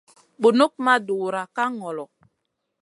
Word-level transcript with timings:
Bunuk 0.41 0.73
ma 0.85 0.95
dura 1.07 1.41
ka 1.55 1.65
ŋolo. 1.77 2.05